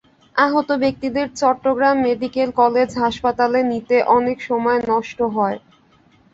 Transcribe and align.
আহত 0.35 0.69
ব্যক্তিদের 0.83 1.27
Chittagong 1.39 1.95
medical 2.05 2.49
college 2.61 2.89
হাসপাতালে 3.03 3.59
নিতে 3.71 3.95
অনেক 4.17 4.37
সময় 4.47 4.79
নষ্ট 4.91 5.19
হয়। 5.35 5.57